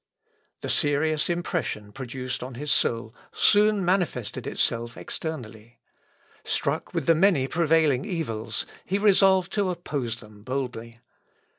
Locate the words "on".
2.41-2.55